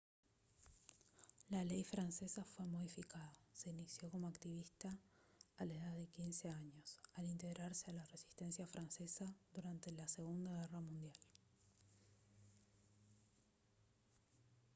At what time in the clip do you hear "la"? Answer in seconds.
1.49-1.63, 5.65-5.75, 7.93-8.05, 9.91-10.07